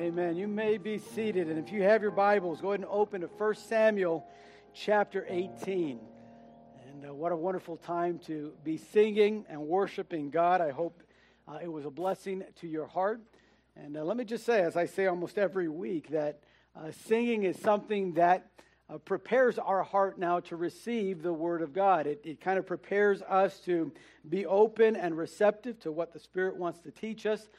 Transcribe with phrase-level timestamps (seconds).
[0.00, 0.34] Amen.
[0.34, 1.48] You may be seated.
[1.48, 4.26] And if you have your Bibles, go ahead and open to 1 Samuel
[4.72, 6.00] chapter 18.
[6.88, 10.62] And uh, what a wonderful time to be singing and worshiping God.
[10.62, 11.02] I hope
[11.46, 13.20] uh, it was a blessing to your heart.
[13.76, 16.40] And uh, let me just say, as I say almost every week, that
[16.74, 18.46] uh, singing is something that
[18.88, 22.06] uh, prepares our heart now to receive the Word of God.
[22.06, 23.92] It, it kind of prepares us to
[24.26, 27.50] be open and receptive to what the Spirit wants to teach us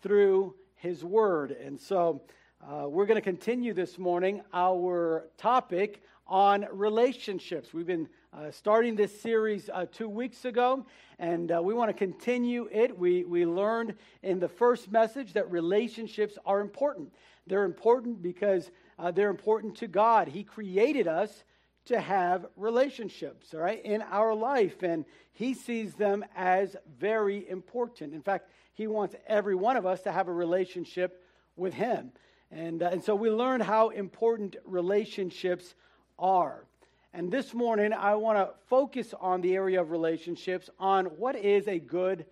[0.00, 1.50] through His Word.
[1.52, 2.22] And so
[2.62, 7.74] uh, we're going to continue this morning our topic on relationships.
[7.74, 10.86] We've been uh, starting this series uh, two weeks ago,
[11.18, 12.98] and uh, we want to continue it.
[12.98, 17.12] We, we learned in the first message that relationships are important.
[17.46, 20.28] They're important because uh, they're important to God.
[20.28, 21.44] He created us
[21.86, 28.14] to have relationships, all right, in our life, and He sees them as very important.
[28.14, 28.48] In fact,
[28.80, 31.22] He wants every one of us to have a relationship
[31.54, 32.12] with Him.
[32.50, 35.74] And, uh, and so we learned how important relationships
[36.18, 36.64] are.
[37.12, 41.68] And this morning, I want to focus on the area of relationships, on what is
[41.68, 42.24] a good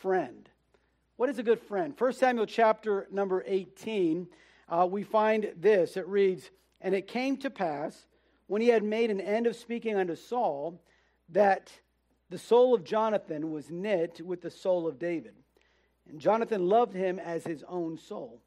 [0.00, 0.48] friend.
[1.18, 1.94] What is a good friend?
[1.96, 4.26] 1 Samuel chapter number 18
[4.68, 5.96] uh, we find this.
[5.96, 8.08] It reads, And it came to pass,
[8.48, 10.82] when he had made an end of speaking unto Saul,
[11.28, 11.70] that
[12.28, 15.34] the soul of Jonathan was knit with the soul of David.
[16.08, 18.42] And Jonathan loved him as his own soul.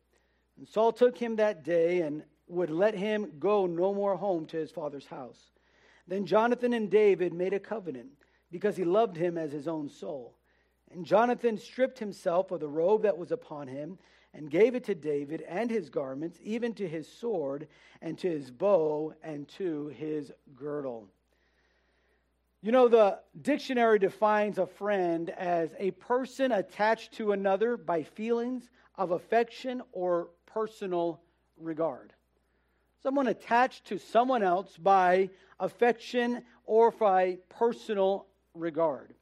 [0.57, 4.57] And Saul took him that day and would let him go no more home to
[4.57, 5.51] his father's house.
[6.07, 8.09] Then Jonathan and David made a covenant
[8.51, 10.35] because he loved him as his own soul.
[10.91, 13.97] And Jonathan stripped himself of the robe that was upon him
[14.33, 17.67] and gave it to David and his garments, even to his sword
[18.01, 21.09] and to his bow and to his girdle.
[22.65, 28.71] You know, the dictionary defines a friend as a person attached to another by feelings
[28.95, 31.21] of affection or personal
[31.57, 32.11] regard.
[33.03, 39.13] Someone attached to someone else by affection or by personal regard.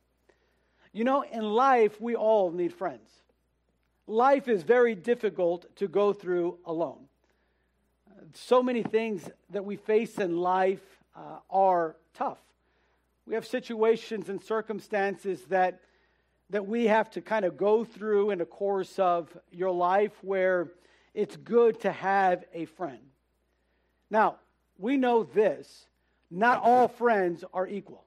[0.93, 3.09] You know, in life, we all need friends
[4.07, 7.09] life is very difficult to go through alone.
[8.35, 10.79] So many things that we face in life
[11.13, 12.39] uh, are tough.
[13.25, 15.79] We have situations and circumstances that,
[16.49, 20.71] that we have to kind of go through in the course of your life where
[21.13, 22.99] it's good to have a friend.
[24.09, 24.37] Now,
[24.77, 25.87] we know this
[26.29, 28.05] not all friends are equal.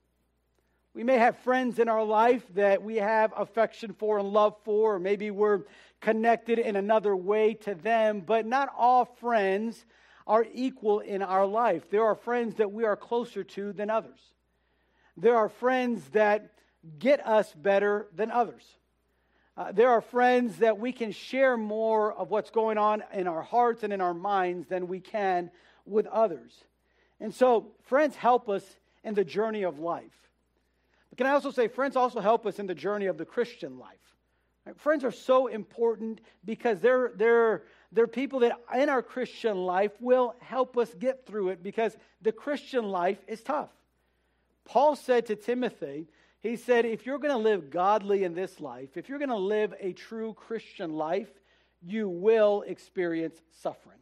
[0.94, 4.94] We may have friends in our life that we have affection for and love for,
[4.94, 5.60] or maybe we're
[6.00, 9.84] connected in another way to them, but not all friends
[10.27, 11.91] are equal in our life.
[11.91, 14.19] There are friends that we are closer to than others.
[15.16, 16.53] There are friends that
[16.99, 18.65] get us better than others.
[19.56, 23.43] Uh, there are friends that we can share more of what's going on in our
[23.43, 25.50] hearts and in our minds than we can
[25.87, 26.53] with others.
[27.21, 28.62] And so, friends help us
[29.03, 30.12] in the journey of life.
[31.09, 33.78] But can I also say, friends also help us in the journey of the Christian
[33.78, 33.97] life.
[34.66, 34.78] Right?
[34.78, 37.62] Friends are so important because they're, they're,
[37.93, 42.33] they're people that in our Christian life will help us get through it because the
[42.33, 43.71] Christian life is tough.
[44.66, 46.09] Paul said to Timothy,
[46.41, 49.37] he said, if you're going to live godly in this life, if you're going to
[49.37, 51.31] live a true Christian life,
[51.82, 53.99] you will experience suffering.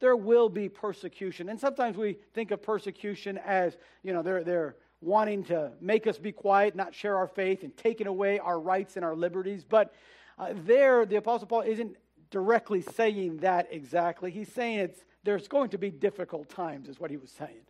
[0.00, 1.48] There will be persecution.
[1.48, 6.18] And sometimes we think of persecution as, you know, they're, they're wanting to make us
[6.18, 9.64] be quiet, not share our faith, and taking away our rights and our liberties.
[9.68, 9.94] But
[10.38, 11.96] uh, there, the Apostle Paul isn't
[12.30, 14.30] directly saying that exactly.
[14.30, 17.62] He's saying it's, there's going to be difficult times, is what he was saying.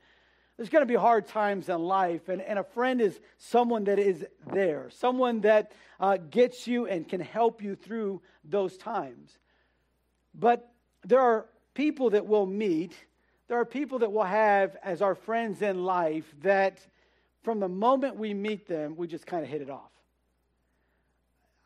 [0.63, 3.99] There's going to be hard times in life, and, and a friend is someone that
[3.99, 9.37] is there, someone that uh, gets you and can help you through those times.
[10.33, 10.73] But
[11.05, 12.95] there are people that we'll meet,
[13.49, 16.79] there are people that we'll have as our friends in life that
[17.43, 19.91] from the moment we meet them, we just kind of hit it off.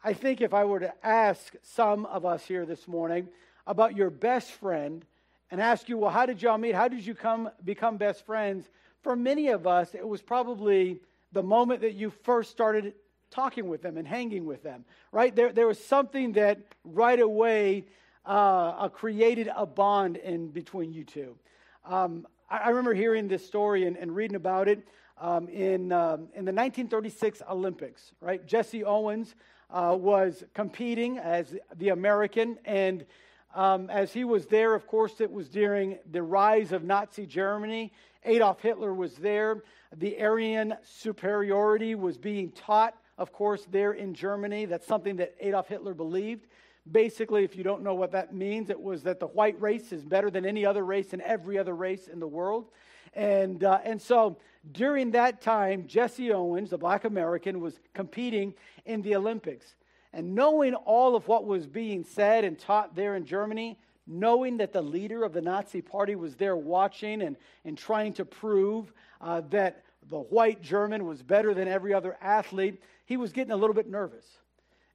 [0.03, 3.29] I think if I were to ask some of us here this morning
[3.67, 5.05] about your best friend
[5.51, 6.75] and ask you, well, how did y'all meet?
[6.75, 8.67] How did you come become best friends?
[9.07, 10.99] For many of us, it was probably
[11.31, 12.93] the moment that you first started
[13.31, 15.33] talking with them and hanging with them, right?
[15.33, 17.85] There, there was something that right away
[18.25, 21.37] uh, created a bond in between you two.
[21.85, 24.89] Um, I, I, remember hearing this story and, and reading about it
[25.21, 28.45] um, in, um, in the 1936 Olympics, right?
[28.45, 29.37] Jesse Owens
[29.71, 33.07] uh, was competing as the American, and
[33.55, 37.93] um, as he was there, of course, it was during the rise of Nazi Germany.
[38.25, 39.63] Adolf Hitler was there.
[39.97, 44.67] The Aryan superiority was being taught, of course, there in Germany.
[44.67, 46.47] That's something that Adolf Hitler believed.
[46.91, 50.05] Basically, if you don't know what that means, it was that the white race is
[50.05, 52.69] better than any other race and every other race in the world.
[53.15, 54.37] And, uh, and so
[54.73, 58.55] during that time, Jesse Owens, the black American, was competing
[58.85, 59.75] in the Olympics.
[60.17, 64.73] And knowing all of what was being said and taught there in Germany, knowing that
[64.73, 67.37] the leader of the Nazi Party was there watching and,
[67.67, 72.81] and trying to prove uh, that the white German was better than every other athlete,
[73.05, 74.25] he was getting a little bit nervous.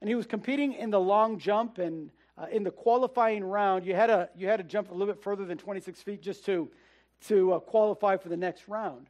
[0.01, 3.93] And he was competing in the long jump, and uh, in the qualifying round, you
[3.93, 6.67] had, to, you had to jump a little bit further than 26 feet just to,
[7.27, 9.05] to uh, qualify for the next round.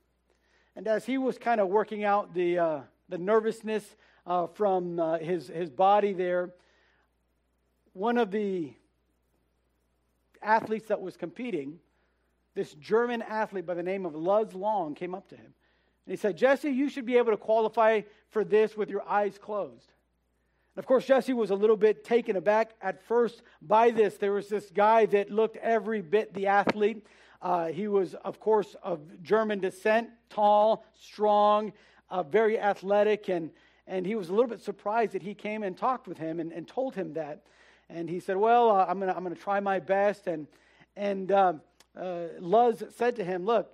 [0.75, 3.85] And as he was kind of working out the, uh, the nervousness
[4.25, 6.51] uh, from uh, his, his body there,
[7.93, 8.73] one of the
[10.41, 11.79] athletes that was competing,
[12.55, 15.53] this German athlete by the name of Luz Long, came up to him.
[16.05, 19.37] And he said, Jesse, you should be able to qualify for this with your eyes
[19.37, 19.91] closed.
[20.75, 24.17] And of course, Jesse was a little bit taken aback at first by this.
[24.17, 27.05] There was this guy that looked every bit the athlete.
[27.41, 31.73] Uh, he was, of course, of German descent, tall, strong,
[32.09, 33.51] uh, very athletic, and,
[33.91, 36.53] and he was a little bit surprised that he came and talked with him and,
[36.53, 37.43] and told him that.
[37.89, 40.27] And he said, Well, uh, I'm going to I'm gonna try my best.
[40.27, 40.47] And,
[40.95, 41.53] and uh,
[41.99, 43.69] uh, Luz said to him, Look,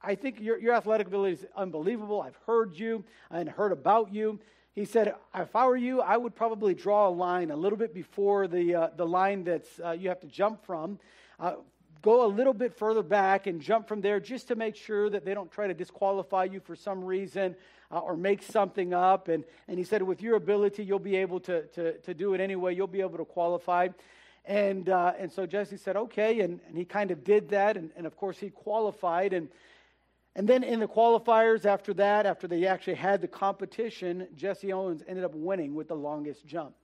[0.00, 2.22] I think your, your athletic ability is unbelievable.
[2.22, 4.38] I've heard you and heard about you.
[4.72, 7.92] He said, If I were you, I would probably draw a line a little bit
[7.92, 11.00] before the, uh, the line that uh, you have to jump from.
[11.40, 11.54] Uh,
[12.02, 15.24] go a little bit further back and jump from there just to make sure that
[15.24, 17.56] they don't try to disqualify you for some reason
[17.90, 19.28] uh, or make something up.
[19.28, 22.40] And, and he said, with your ability, you'll be able to, to, to do it
[22.40, 22.74] anyway.
[22.74, 23.88] You'll be able to qualify.
[24.44, 26.40] And, uh, and so Jesse said, okay.
[26.40, 27.76] And, and he kind of did that.
[27.76, 29.32] And, and of course, he qualified.
[29.32, 29.48] And,
[30.36, 35.02] and then in the qualifiers after that, after they actually had the competition, Jesse Owens
[35.06, 36.74] ended up winning with the longest jump.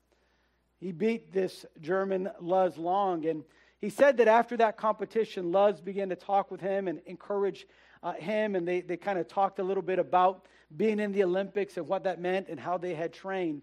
[0.78, 3.24] He beat this German Luz Long.
[3.26, 3.44] And
[3.80, 7.66] he said that after that competition, Luz began to talk with him and encourage
[8.02, 8.56] uh, him.
[8.56, 11.86] And they, they kind of talked a little bit about being in the Olympics and
[11.86, 13.62] what that meant and how they had trained.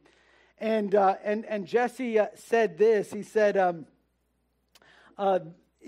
[0.57, 3.85] And, uh, and, and Jesse uh, said this he said, um,
[5.17, 5.39] uh,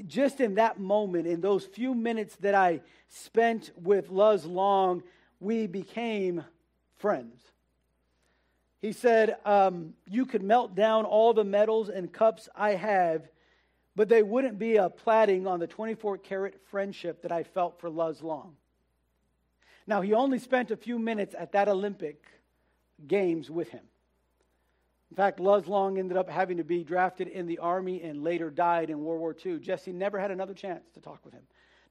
[0.05, 5.03] just in that moment, in those few minutes that I spent with Luz Long,
[5.39, 6.43] we became
[6.97, 7.39] friends.
[8.81, 13.27] He said, um, You could melt down all the medals and cups I have,
[13.95, 17.89] but they wouldn't be a platting on the 24 karat friendship that I felt for
[17.89, 18.55] Luz Long.
[19.87, 22.23] Now, he only spent a few minutes at that Olympic
[23.07, 23.83] Games with him.
[25.11, 28.49] In fact, Luz Long ended up having to be drafted in the Army and later
[28.49, 29.59] died in World War II.
[29.59, 31.43] Jesse never had another chance to talk with him,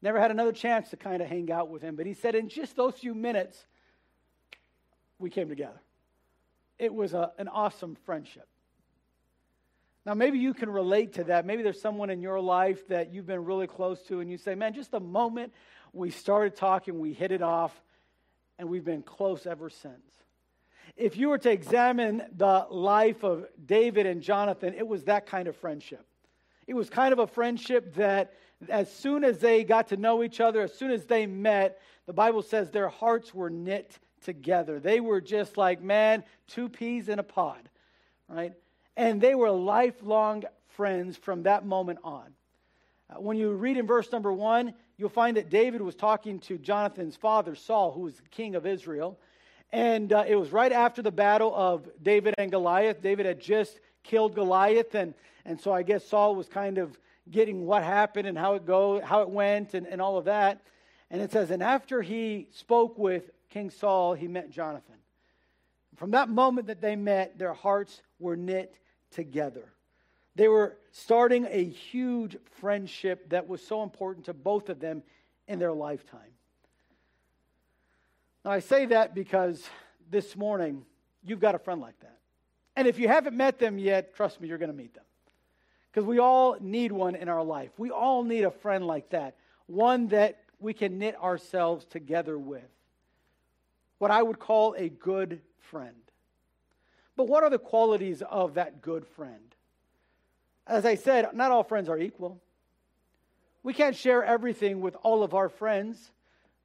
[0.02, 1.94] never had another chance to kind of hang out with him.
[1.94, 3.64] But he said in just those few minutes,
[5.19, 5.81] we came together.
[6.79, 8.49] It was a, an awesome friendship.
[10.05, 11.46] Now, maybe you can relate to that.
[11.46, 14.55] Maybe there's someone in your life that you've been really close to, and you say,
[14.55, 15.52] Man, just a moment
[15.94, 17.73] we started talking, we hit it off,
[18.58, 19.94] and we've been close ever since.
[20.96, 25.49] If you were to examine the life of David and Jonathan, it was that kind
[25.49, 26.05] of friendship.
[26.67, 28.35] It was kind of a friendship that,
[28.69, 32.12] as soon as they got to know each other, as soon as they met, the
[32.12, 34.81] Bible says their hearts were knit together.
[34.81, 37.69] They were just like, man, two peas in a pod,
[38.29, 38.52] right?
[38.96, 42.35] And they were lifelong friends from that moment on.
[43.11, 46.58] Uh, when you read in verse number one, you'll find that David was talking to
[46.58, 49.19] Jonathan's father, Saul, who was the king of Israel.
[49.72, 53.03] And uh, it was right after the battle of David and Goliath.
[53.03, 56.96] David had just killed Goliath, and, and so I guess Saul was kind of
[57.31, 60.60] getting what happened and how it go, how it went, and, and all of that.
[61.10, 64.96] And it says, and after he spoke with King Saul, he met Jonathan.
[65.96, 68.79] From that moment that they met, their hearts were knit
[69.10, 69.73] together.
[70.36, 75.03] They were starting a huge friendship that was so important to both of them
[75.46, 76.20] in their lifetime.
[78.44, 79.69] Now, I say that because
[80.10, 80.84] this morning
[81.24, 82.19] you've got a friend like that.
[82.76, 85.05] And if you haven't met them yet, trust me, you're going to meet them.
[85.91, 87.70] Because we all need one in our life.
[87.79, 89.36] We all need a friend like that,
[89.67, 92.69] one that we can knit ourselves together with.
[93.98, 95.94] What I would call a good friend.
[97.17, 99.54] But what are the qualities of that good friend?
[100.66, 102.40] As I said, not all friends are equal.
[103.62, 106.10] We can't share everything with all of our friends.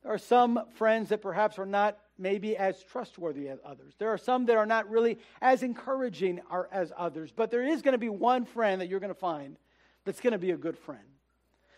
[0.04, 3.94] There are some friends that perhaps are not maybe as trustworthy as others.
[3.98, 6.42] There are some that are not really as encouraging
[6.72, 7.32] as others.
[7.34, 9.58] But there is going to be one friend that you're going to find
[10.06, 11.04] that's going to be a good friend.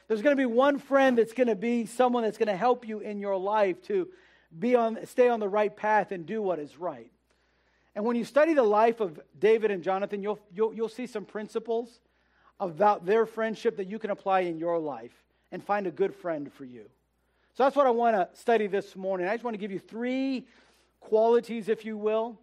[0.07, 2.87] There's going to be one friend that's going to be someone that's going to help
[2.87, 4.09] you in your life to
[4.57, 7.11] be on, stay on the right path and do what is right.
[7.95, 11.25] And when you study the life of David and Jonathan, you'll, you'll, you'll see some
[11.25, 11.99] principles
[12.61, 16.53] about their friendship that you can apply in your life and find a good friend
[16.53, 16.85] for you.
[17.55, 19.27] So that's what I want to study this morning.
[19.27, 20.47] I just want to give you three
[21.01, 22.39] qualities, if you will,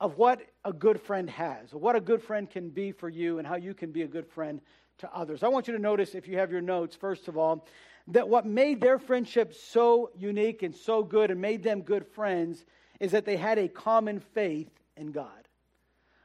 [0.00, 3.46] of what a good friend has, what a good friend can be for you, and
[3.46, 4.60] how you can be a good friend
[4.98, 5.42] to others.
[5.42, 7.66] I want you to notice, if you have your notes, first of all,
[8.08, 12.64] that what made their friendship so unique and so good and made them good friends
[13.00, 15.45] is that they had a common faith in God.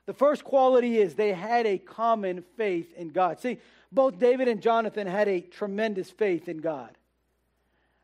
[0.05, 3.39] The first quality is they had a common faith in God.
[3.39, 3.59] See,
[3.91, 6.97] both David and Jonathan had a tremendous faith in God.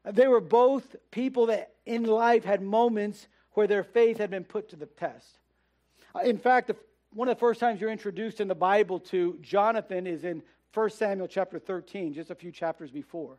[0.06, 4.70] They were both people that in life had moments where their faith had been put
[4.70, 5.40] to the test.
[6.16, 6.72] Uh, in fact,
[7.14, 10.90] one of the first times you're introduced in the Bible to Jonathan is in 1
[10.92, 13.38] Samuel chapter 13, just a few chapters before.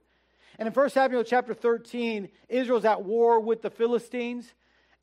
[0.58, 4.52] And in 1 Samuel chapter 13, Israel's at war with the Philistines,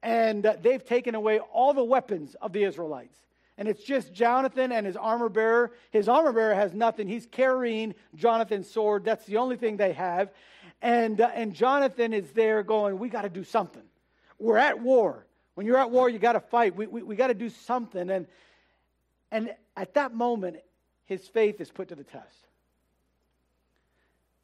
[0.04, 3.18] and uh, they've taken away all the weapons of the Israelites.
[3.58, 5.72] And it's just Jonathan and his armor bearer.
[5.92, 7.08] His armor bearer has nothing.
[7.08, 9.06] He's carrying Jonathan's sword.
[9.06, 10.32] That's the only thing they have.
[10.82, 13.84] And, uh, and Jonathan is there going, We got to do something.
[14.38, 15.26] We're at war.
[15.54, 16.76] When you're at war, you got to fight.
[16.76, 18.10] We, we, we got to do something.
[18.10, 18.28] And,
[19.32, 20.58] and at that moment,
[21.06, 22.48] his faith is put to the test.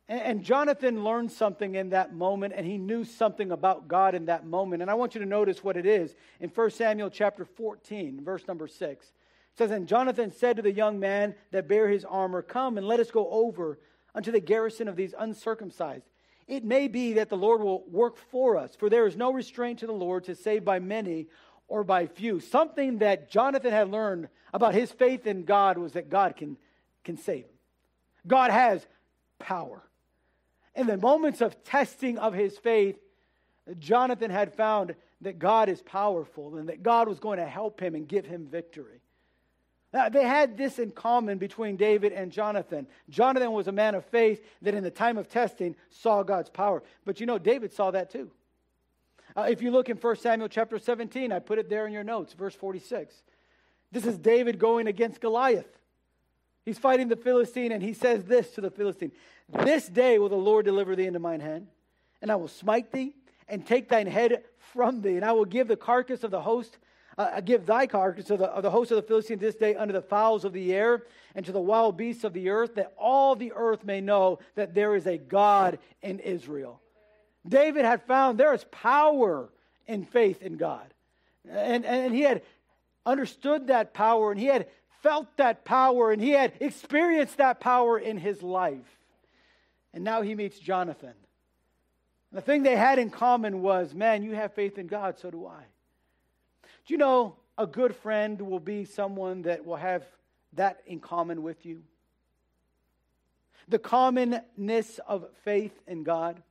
[0.07, 4.45] And Jonathan learned something in that moment, and he knew something about God in that
[4.45, 4.81] moment.
[4.81, 8.45] And I want you to notice what it is in 1 Samuel chapter 14, verse
[8.47, 9.05] number 6.
[9.05, 9.11] It
[9.57, 12.99] says, And Jonathan said to the young man that bare his armor, Come and let
[12.99, 13.79] us go over
[14.13, 16.09] unto the garrison of these uncircumcised.
[16.47, 19.79] It may be that the Lord will work for us, for there is no restraint
[19.79, 21.27] to the Lord to save by many
[21.69, 22.41] or by few.
[22.41, 26.57] Something that Jonathan had learned about his faith in God was that God can,
[27.05, 27.55] can save him.
[28.27, 28.85] God has
[29.39, 29.81] power.
[30.75, 32.97] In the moments of testing of his faith,
[33.79, 37.95] Jonathan had found that God is powerful and that God was going to help him
[37.95, 39.01] and give him victory.
[39.93, 42.87] Now, they had this in common between David and Jonathan.
[43.09, 46.81] Jonathan was a man of faith that in the time of testing saw God's power.
[47.05, 48.31] But you know, David saw that too.
[49.35, 52.03] Uh, if you look in 1 Samuel chapter 17, I put it there in your
[52.03, 53.13] notes, verse 46.
[53.91, 55.67] This is David going against Goliath.
[56.65, 59.11] He's fighting the Philistine, and he says this to the Philistine
[59.49, 61.67] This day will the Lord deliver thee into mine hand,
[62.21, 63.13] and I will smite thee
[63.47, 66.77] and take thine head from thee, and I will give the carcass of the host.
[67.17, 69.91] Uh, give thy carcass of the, of the host of the Philistines this day unto
[69.91, 71.03] the fowls of the air
[71.35, 74.73] and to the wild beasts of the earth, that all the earth may know that
[74.73, 76.79] there is a God in Israel.
[77.47, 79.49] David had found there is power
[79.87, 80.93] in faith in God.
[81.49, 82.43] And, and he had
[83.05, 84.67] understood that power and he had
[85.01, 88.99] felt that power and he had experienced that power in his life.
[89.93, 91.13] And now he meets Jonathan.
[92.31, 95.45] The thing they had in common was man, you have faith in God, so do
[95.45, 95.63] I.
[96.85, 100.03] Do you know a good friend will be someone that will have
[100.53, 101.83] that in common with you?
[103.67, 106.41] The commonness of faith in God.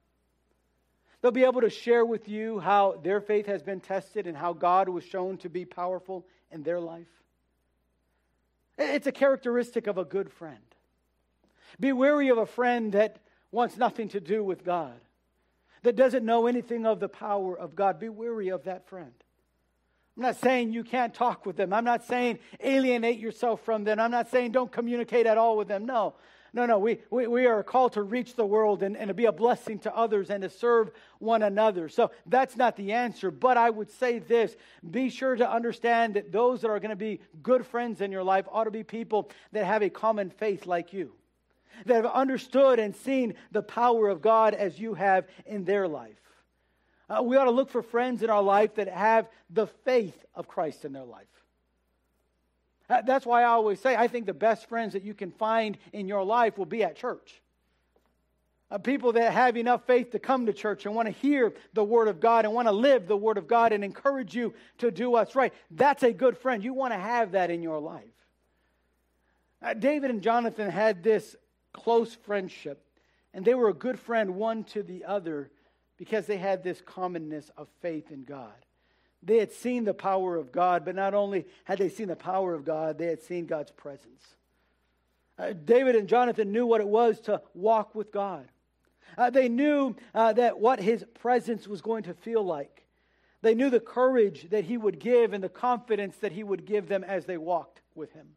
[1.20, 4.54] They'll be able to share with you how their faith has been tested and how
[4.54, 7.19] God was shown to be powerful in their life.
[8.80, 10.56] It's a characteristic of a good friend.
[11.78, 13.18] Be wary of a friend that
[13.52, 14.98] wants nothing to do with God,
[15.82, 18.00] that doesn't know anything of the power of God.
[18.00, 19.12] Be wary of that friend.
[20.16, 21.72] I'm not saying you can't talk with them.
[21.72, 24.00] I'm not saying alienate yourself from them.
[24.00, 25.86] I'm not saying don't communicate at all with them.
[25.86, 26.14] No.
[26.52, 29.26] No, no, we, we, we are called to reach the world and, and to be
[29.26, 31.88] a blessing to others and to serve one another.
[31.88, 33.30] So that's not the answer.
[33.30, 34.56] But I would say this
[34.88, 38.24] be sure to understand that those that are going to be good friends in your
[38.24, 41.12] life ought to be people that have a common faith like you,
[41.86, 46.16] that have understood and seen the power of God as you have in their life.
[47.08, 50.46] Uh, we ought to look for friends in our life that have the faith of
[50.48, 51.26] Christ in their life.
[52.90, 56.08] That's why I always say I think the best friends that you can find in
[56.08, 57.40] your life will be at church.
[58.68, 61.82] Uh, people that have enough faith to come to church and want to hear the
[61.82, 64.90] Word of God and want to live the Word of God and encourage you to
[64.90, 65.52] do what's right.
[65.70, 66.62] That's a good friend.
[66.62, 68.04] You want to have that in your life.
[69.62, 71.36] Uh, David and Jonathan had this
[71.72, 72.84] close friendship,
[73.34, 75.50] and they were a good friend one to the other
[75.96, 78.54] because they had this commonness of faith in God.
[79.22, 82.54] They had seen the power of God, but not only had they seen the power
[82.54, 84.22] of God, they had seen God's presence.
[85.38, 88.46] Uh, David and Jonathan knew what it was to walk with God.
[89.18, 92.86] Uh, they knew uh, that what his presence was going to feel like.
[93.42, 96.88] They knew the courage that he would give and the confidence that he would give
[96.88, 98.28] them as they walked with him.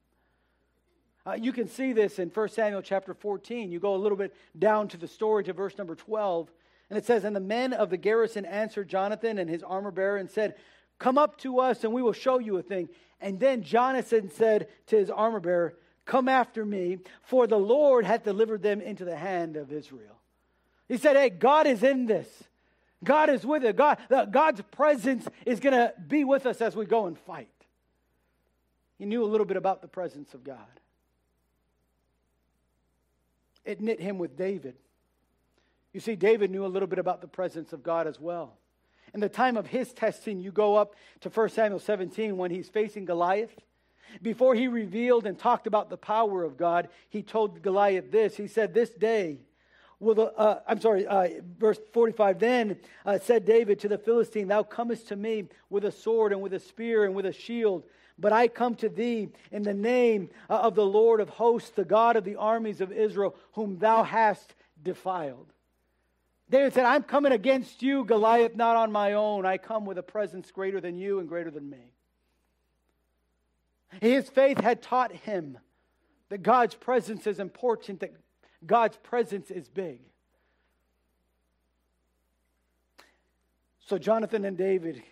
[1.26, 3.72] Uh, you can see this in 1 Samuel chapter 14.
[3.72, 6.50] You go a little bit down to the story to verse number 12.
[6.94, 10.18] And it says, And the men of the garrison answered Jonathan and his armor bearer
[10.18, 10.54] and said,
[11.00, 12.88] Come up to us and we will show you a thing.
[13.20, 15.74] And then Jonathan said to his armor bearer,
[16.06, 20.20] Come after me, for the Lord hath delivered them into the hand of Israel.
[20.88, 22.28] He said, Hey, God is in this.
[23.04, 23.76] God is with it.
[23.76, 23.98] God,
[24.30, 27.50] God's presence is going to be with us as we go and fight.
[29.00, 30.60] He knew a little bit about the presence of God.
[33.66, 34.76] It knit him with David.
[35.94, 38.58] You see, David knew a little bit about the presence of God as well.
[39.14, 42.68] In the time of his testing, you go up to 1 Samuel 17 when he's
[42.68, 43.54] facing Goliath.
[44.22, 48.36] Before he revealed and talked about the power of God, he told Goliath this.
[48.36, 49.38] He said, This day
[50.00, 52.40] will the, uh, I'm sorry, uh, verse 45.
[52.40, 56.42] Then uh, said David to the Philistine, Thou comest to me with a sword and
[56.42, 57.84] with a spear and with a shield.
[58.18, 61.86] But I come to thee in the name uh, of the Lord of hosts, the
[61.86, 65.53] God of the armies of Israel, whom thou hast defiled.
[66.50, 69.46] David said, I'm coming against you, Goliath, not on my own.
[69.46, 71.94] I come with a presence greater than you and greater than me.
[74.02, 75.58] His faith had taught him
[76.30, 78.14] that God's presence is important, that
[78.66, 80.00] God's presence is big.
[83.86, 85.04] So Jonathan and David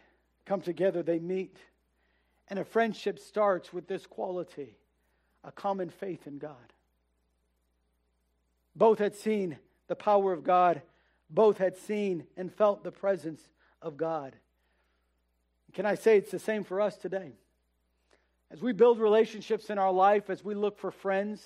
[0.45, 1.57] come together, they meet,
[2.47, 4.77] and a friendship starts with this quality
[5.43, 6.73] a common faith in God.
[8.75, 9.57] Both had seen
[9.88, 10.81] the power of God
[11.31, 13.41] both had seen and felt the presence
[13.81, 14.35] of God.
[15.73, 17.31] Can I say it's the same for us today?
[18.51, 21.41] As we build relationships in our life, as we look for friends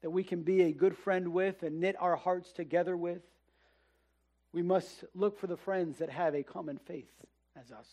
[0.00, 3.20] that we can be a good friend with and knit our hearts together with,
[4.52, 7.12] we must look for the friends that have a common faith
[7.60, 7.88] as us.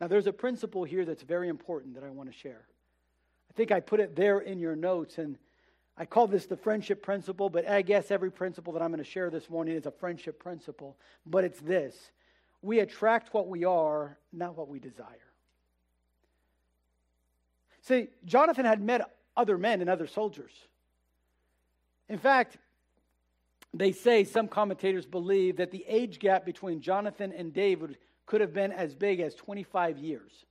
[0.00, 2.66] Now, there's a principle here that's very important that I want to share.
[3.50, 5.36] I think I put it there in your notes, and
[6.00, 9.08] I call this the friendship principle, but I guess every principle that I'm going to
[9.08, 10.96] share this morning is a friendship principle.
[11.26, 11.94] But it's this
[12.62, 15.28] we attract what we are, not what we desire.
[17.82, 20.52] See, Jonathan had met other men and other soldiers.
[22.08, 22.56] In fact,
[23.74, 28.54] they say, some commentators believe, that the age gap between Jonathan and David could have
[28.54, 30.46] been as big as 25 years.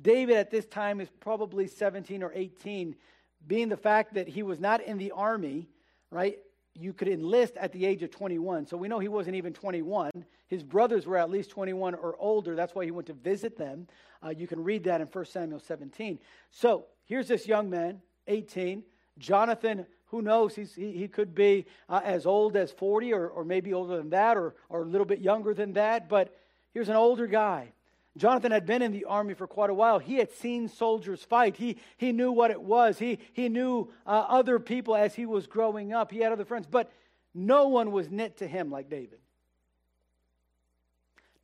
[0.00, 2.96] David at this time is probably 17 or 18
[3.46, 5.68] being the fact that he was not in the army,
[6.10, 6.38] right?
[6.74, 8.66] You could enlist at the age of 21.
[8.66, 10.10] So we know he wasn't even 21.
[10.48, 12.54] His brothers were at least 21 or older.
[12.54, 13.86] That's why he went to visit them.
[14.24, 16.18] Uh, you can read that in 1 Samuel 17.
[16.50, 18.82] So here's this young man, 18.
[19.18, 20.54] Jonathan, who knows?
[20.54, 24.10] He's, he, he could be uh, as old as 40 or, or maybe older than
[24.10, 26.08] that or, or a little bit younger than that.
[26.08, 26.34] But
[26.72, 27.72] here's an older guy
[28.16, 29.98] Jonathan had been in the army for quite a while.
[29.98, 31.56] He had seen soldiers fight.
[31.56, 32.98] He, he knew what it was.
[32.98, 36.10] He, he knew uh, other people as he was growing up.
[36.10, 36.90] He had other friends, but
[37.34, 39.18] no one was knit to him like David.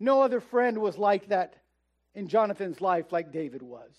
[0.00, 1.54] No other friend was like that
[2.14, 3.92] in Jonathan's life like David was.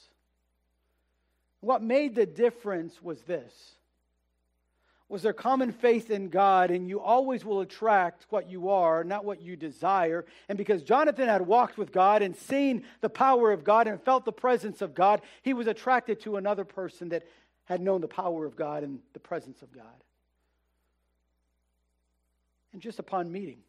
[1.62, 3.54] What made the difference was this
[5.14, 9.24] was their common faith in God, and you always will attract what you are, not
[9.24, 10.26] what you desire.
[10.50, 14.26] And because Jonathan had walked with God and seen the power of God and felt
[14.26, 17.28] the presence of God, he was attracted to another person that
[17.66, 19.86] had known the power of God and the presence of God.
[22.74, 23.60] And just upon meeting,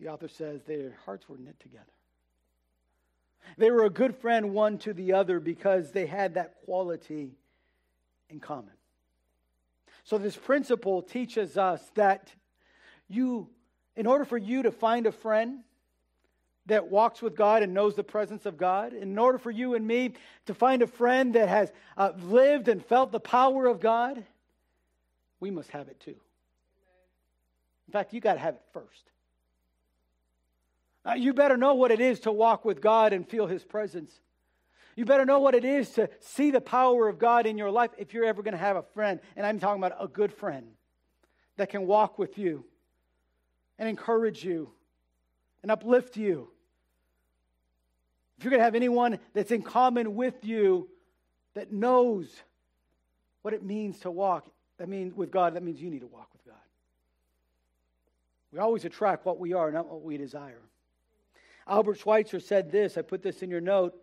[0.00, 1.84] the author says their hearts were knit together.
[3.56, 7.30] They were a good friend one to the other because they had that quality
[8.28, 8.72] in common.
[10.08, 12.32] So, this principle teaches us that
[13.08, 13.50] you,
[13.94, 15.58] in order for you to find a friend
[16.64, 19.86] that walks with God and knows the presence of God, in order for you and
[19.86, 20.14] me
[20.46, 24.24] to find a friend that has uh, lived and felt the power of God,
[25.40, 26.16] we must have it too.
[27.86, 29.10] In fact, you got to have it first.
[31.04, 34.10] Uh, you better know what it is to walk with God and feel His presence.
[34.98, 37.92] You better know what it is to see the power of God in your life
[37.98, 39.20] if you're ever going to have a friend.
[39.36, 40.66] And I'm talking about a good friend
[41.56, 42.64] that can walk with you
[43.78, 44.72] and encourage you
[45.62, 46.48] and uplift you.
[48.38, 50.88] If you're going to have anyone that's in common with you
[51.54, 52.34] that knows
[53.42, 56.26] what it means to walk, that means with God, that means you need to walk
[56.32, 56.56] with God.
[58.50, 60.62] We always attract what we are, not what we desire.
[61.68, 63.94] Albert Schweitzer said this, I put this in your note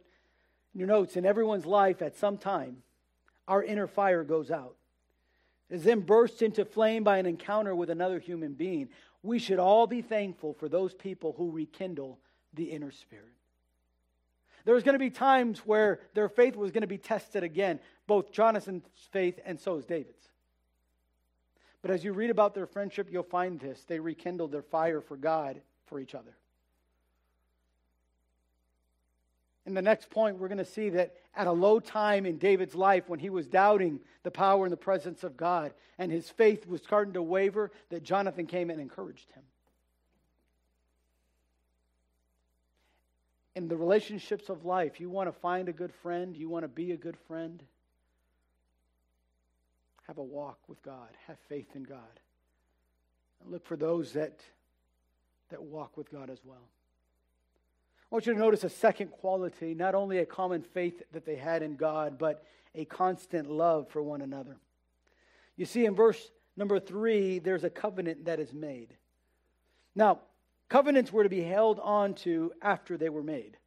[0.76, 2.84] your notes, in everyone's life at some time,
[3.48, 4.76] our inner fire goes out.
[5.70, 8.90] It is then burst into flame by an encounter with another human being.
[9.24, 12.20] We should all be thankful for those people who rekindle
[12.54, 13.34] the inner spirit.
[14.66, 17.80] There was going to be times where their faith was going to be tested again,
[18.08, 20.30] both Jonathan's faith and so is David's.
[21.82, 23.84] But as you read about their friendship, you'll find this.
[23.84, 26.36] They rekindled their fire for God for each other.
[29.66, 32.76] In the next point, we're going to see that at a low time in David's
[32.76, 36.68] life when he was doubting the power and the presence of God and his faith
[36.68, 39.44] was starting to waver, that Jonathan came and encouraged him.
[43.56, 46.68] In the relationships of life, you want to find a good friend, you want to
[46.68, 47.64] be a good friend.
[50.08, 52.20] Have a walk with God, have faith in God.
[53.42, 54.42] And look for those that,
[55.50, 56.70] that walk with God as well.
[58.12, 61.36] I want you to notice a second quality, not only a common faith that they
[61.36, 62.44] had in God, but
[62.76, 64.58] a constant love for one another.
[65.58, 68.96] You see, in verse number three, there's a covenant that is made.
[69.96, 70.20] Now,
[70.70, 73.58] covenants were to be held on to after they were made.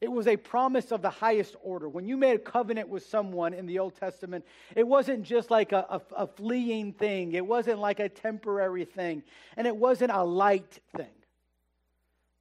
[0.00, 1.88] It was a promise of the highest order.
[1.88, 4.44] When you made a covenant with someone in the Old Testament,
[4.74, 9.22] it wasn't just like a, a, a fleeing thing, it wasn't like a temporary thing,
[9.56, 11.15] and it wasn't a light thing.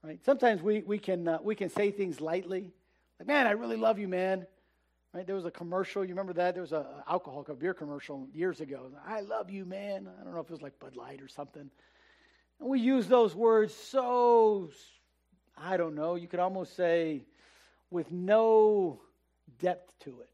[0.05, 0.23] Right?
[0.23, 2.71] Sometimes we, we, can, uh, we can say things lightly.
[3.19, 4.45] Like, man, I really love you, man.
[5.13, 5.25] Right?
[5.25, 6.03] There was a commercial.
[6.03, 6.53] You remember that?
[6.53, 8.91] There was an alcohol, a beer commercial years ago.
[9.07, 10.07] I love you, man.
[10.07, 11.71] I don't know if it was like Bud Light or something.
[12.59, 14.69] And we use those words so,
[15.57, 17.25] I don't know, you could almost say
[17.89, 19.01] with no
[19.59, 20.29] depth to it.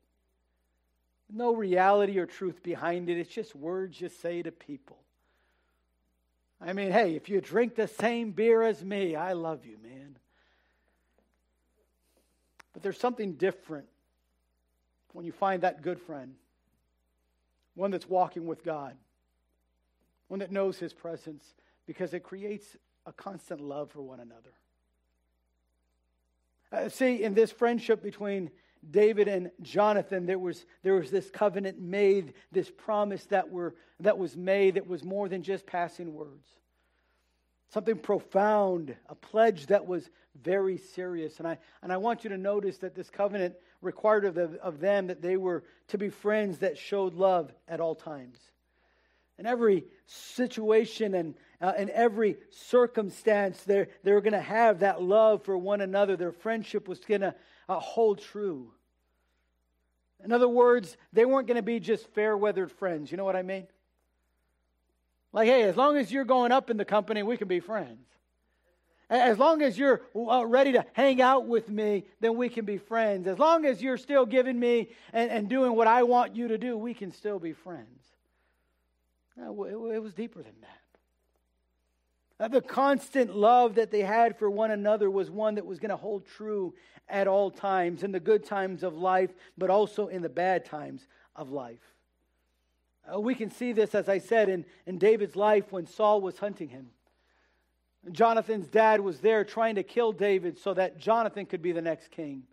[1.31, 3.17] No reality or truth behind it.
[3.17, 4.97] It's just words you say to people.
[6.63, 10.17] I mean, hey, if you drink the same beer as me, I love you, man.
[12.73, 13.87] But there's something different
[15.13, 16.35] when you find that good friend,
[17.75, 18.95] one that's walking with God,
[20.27, 21.43] one that knows his presence,
[21.87, 24.53] because it creates a constant love for one another.
[26.71, 28.51] Uh, see, in this friendship between
[28.89, 34.17] David and Jonathan, there was, there was this covenant made, this promise that, were, that
[34.17, 36.47] was made that was more than just passing words.
[37.69, 40.09] Something profound, a pledge that was
[40.43, 41.37] very serious.
[41.39, 44.79] And I, and I want you to notice that this covenant required of, the, of
[44.79, 48.39] them that they were to be friends that showed love at all times.
[49.37, 55.01] In every situation and uh, in every circumstance, they're, they were going to have that
[55.01, 56.15] love for one another.
[56.15, 57.35] Their friendship was going to
[57.67, 58.71] uh, hold true.
[60.23, 63.11] In other words, they weren't going to be just fair weathered friends.
[63.11, 63.67] You know what I mean?
[65.33, 68.05] Like, hey, as long as you're going up in the company, we can be friends.
[69.09, 72.77] As long as you're uh, ready to hang out with me, then we can be
[72.77, 73.27] friends.
[73.27, 76.57] As long as you're still giving me and, and doing what I want you to
[76.57, 78.05] do, we can still be friends.
[79.37, 80.80] It was deeper than that.
[82.49, 85.97] The constant love that they had for one another was one that was going to
[85.97, 86.73] hold true
[87.07, 91.07] at all times, in the good times of life, but also in the bad times
[91.35, 91.93] of life.
[93.13, 96.39] Uh, we can see this, as I said, in, in David's life when Saul was
[96.39, 96.87] hunting him.
[98.11, 102.09] Jonathan's dad was there trying to kill David so that Jonathan could be the next
[102.09, 102.43] king.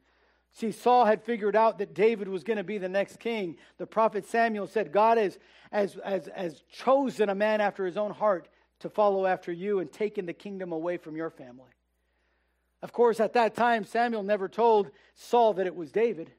[0.53, 3.57] See, Saul had figured out that David was going to be the next king.
[3.79, 5.39] The prophet Samuel said, God has,
[5.73, 8.49] has, has, has chosen a man after his own heart
[8.81, 11.71] to follow after you and taken the kingdom away from your family.
[12.83, 16.31] Of course, at that time, Samuel never told Saul that it was David,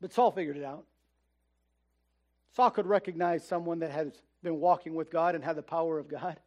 [0.00, 0.86] but Saul figured it out.
[2.52, 6.08] Saul could recognize someone that has been walking with God and had the power of
[6.08, 6.40] God.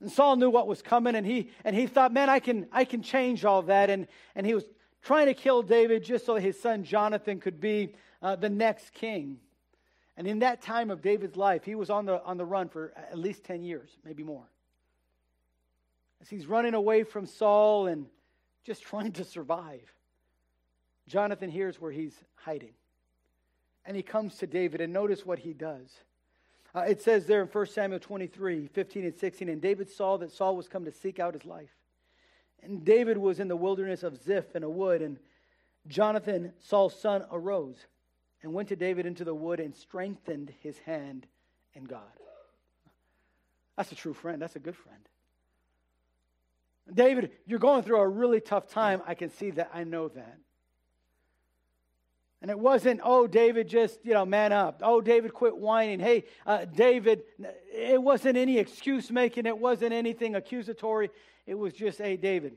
[0.00, 2.84] And Saul knew what was coming, and he, and he thought, man, I can, I
[2.84, 3.90] can change all that.
[3.90, 4.64] And, and he was
[5.02, 9.38] trying to kill David just so his son Jonathan could be uh, the next king.
[10.18, 12.92] And in that time of David's life, he was on the, on the run for
[12.96, 14.50] at least 10 years, maybe more.
[16.20, 18.06] As he's running away from Saul and
[18.64, 19.94] just trying to survive,
[21.06, 22.72] Jonathan hears where he's hiding.
[23.86, 25.88] And he comes to David, and notice what he does.
[26.74, 30.32] Uh, it says there in 1 Samuel 23 15 and 16, and David saw that
[30.32, 31.70] Saul was come to seek out his life.
[32.60, 35.16] And David was in the wilderness of Ziph in a wood, and
[35.86, 37.86] Jonathan, Saul's son, arose
[38.42, 41.26] and went to David into the wood and strengthened his hand
[41.74, 42.02] in God.
[43.76, 44.40] That's a true friend.
[44.40, 44.98] That's a good friend.
[46.92, 49.02] David, you're going through a really tough time.
[49.06, 49.70] I can see that.
[49.74, 50.38] I know that.
[52.40, 54.80] And it wasn't, oh, David, just, you know, man up.
[54.84, 55.98] Oh, David, quit whining.
[55.98, 57.22] Hey, uh, David,
[57.74, 59.46] it wasn't any excuse making.
[59.46, 61.10] It wasn't anything accusatory.
[61.46, 62.56] It was just, hey, David,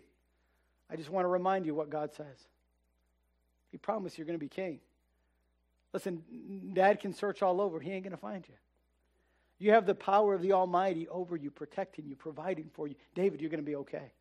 [0.89, 2.37] I just want to remind you what God says.
[3.71, 4.79] He promised you're going to be king.
[5.93, 6.23] Listen,
[6.73, 7.79] dad can search all over.
[7.79, 8.55] He ain't going to find you.
[9.59, 12.95] You have the power of the Almighty over you, protecting you, providing for you.
[13.13, 14.11] David, you're going to be okay.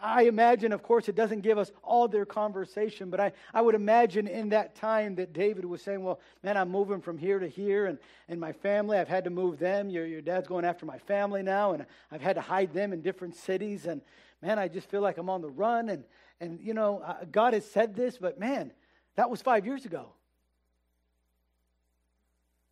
[0.00, 3.74] I imagine, of course, it doesn't give us all their conversation, but I, I would
[3.74, 7.48] imagine in that time that David was saying, Well, man, I'm moving from here to
[7.48, 7.98] here, and,
[8.28, 9.88] and my family, I've had to move them.
[9.88, 13.00] Your, your dad's going after my family now, and I've had to hide them in
[13.00, 13.86] different cities.
[13.86, 14.00] And
[14.42, 15.88] man, I just feel like I'm on the run.
[15.88, 16.04] And,
[16.40, 18.72] and you know, uh, God has said this, but man,
[19.16, 20.06] that was five years ago.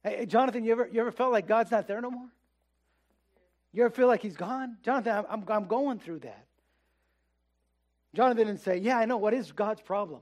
[0.02, 2.28] Hey, Jonathan, you ever, you ever felt like God's not there no more?
[3.72, 4.76] You ever feel like he's gone?
[4.82, 6.46] Jonathan, I'm, I'm going through that.
[8.14, 9.16] Jonathan didn't say, Yeah, I know.
[9.16, 10.20] What is God's problem?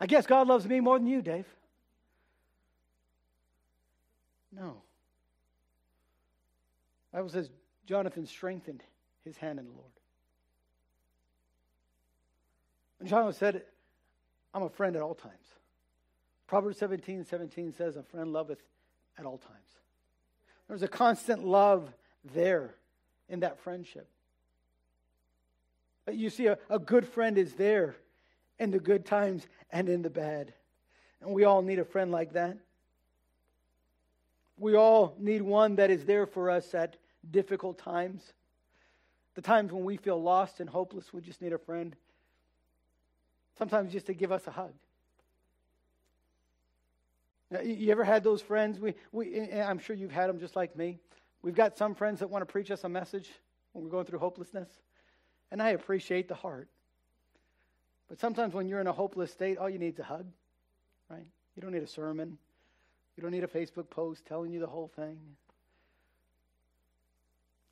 [0.00, 1.46] I guess God loves me more than you, Dave.
[4.52, 4.82] No.
[7.12, 7.50] Bible says
[7.86, 8.82] Jonathan strengthened
[9.24, 9.92] his hand in the Lord.
[12.98, 13.62] And Jonathan said,
[14.54, 15.34] I'm a friend at all times.
[16.46, 18.62] Proverbs 17, 17 says, A friend loveth
[19.18, 19.68] at all times.
[20.68, 21.92] There's a constant love
[22.32, 22.74] there
[23.28, 24.08] in that friendship.
[26.10, 27.96] You see, a, a good friend is there
[28.58, 30.52] in the good times and in the bad.
[31.20, 32.58] And we all need a friend like that.
[34.58, 36.96] We all need one that is there for us at
[37.28, 38.32] difficult times.
[39.34, 41.96] The times when we feel lost and hopeless, we just need a friend.
[43.58, 44.72] Sometimes just to give us a hug.
[47.62, 48.80] You ever had those friends?
[48.80, 50.98] We, we, I'm sure you've had them just like me.
[51.42, 53.30] We've got some friends that want to preach us a message
[53.72, 54.68] when we're going through hopelessness.
[55.52, 56.68] And I appreciate the heart.
[58.08, 60.26] But sometimes when you're in a hopeless state, all you need is a hug,
[61.08, 61.26] right?
[61.54, 62.38] You don't need a sermon.
[63.16, 65.18] You don't need a Facebook post telling you the whole thing.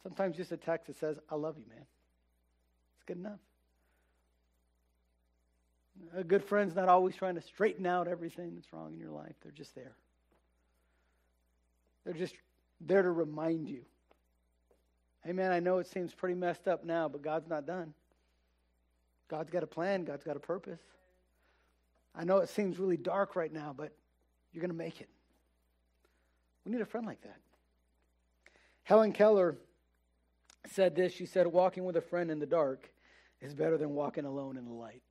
[0.03, 1.85] Sometimes just a text that says, I love you, man.
[2.97, 3.41] It's good enough.
[6.17, 9.35] A good friend's not always trying to straighten out everything that's wrong in your life.
[9.43, 9.97] They're just there.
[12.05, 12.35] They're just
[12.81, 13.83] there to remind you.
[15.25, 17.95] Hey, man, I know it seems pretty messed up now, but God's not done.
[19.29, 20.81] God's got a plan, God's got a purpose.
[22.15, 23.93] I know it seems really dark right now, but
[24.53, 25.09] you're going to make it.
[26.65, 27.39] We need a friend like that.
[28.83, 29.57] Helen Keller
[30.71, 31.13] said this.
[31.13, 32.91] She said, Walking with a friend in the dark
[33.41, 35.03] is better than walking alone in the light.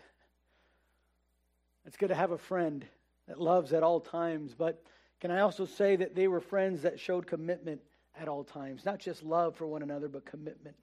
[1.86, 2.86] It's good to have a friend
[3.28, 4.84] that loves at all times, but
[5.20, 7.82] can I also say that they were friends that showed commitment
[8.20, 8.86] at all times?
[8.86, 10.76] Not just love for one another, but commitment.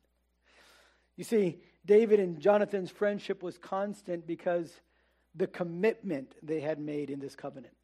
[1.17, 4.73] You see, David and Jonathan's friendship was constant because
[5.35, 7.75] the commitment they had made in this covenant.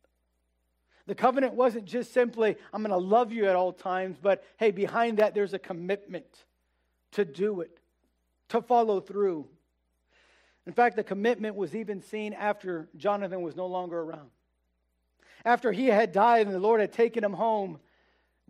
[1.07, 4.71] The covenant wasn't just simply, I'm going to love you at all times, but hey,
[4.71, 6.45] behind that, there's a commitment
[7.13, 7.79] to do it,
[8.49, 9.47] to follow through.
[10.67, 14.31] In fact, the commitment was even seen after Jonathan was no longer around.
[15.45, 17.79] After he had died and the Lord had taken him home,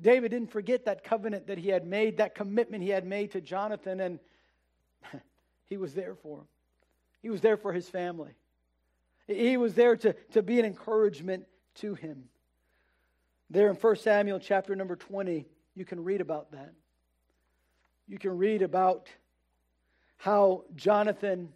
[0.01, 3.41] David didn't forget that covenant that he had made, that commitment he had made to
[3.41, 4.19] Jonathan, and
[5.67, 6.47] he was there for him.
[7.21, 8.35] He was there for his family.
[9.27, 11.47] He was there to, to be an encouragement
[11.77, 12.25] to him.
[13.51, 16.73] There in 1 Samuel chapter number 20, you can read about that.
[18.07, 19.09] You can read about
[20.19, 21.53] how Jonathan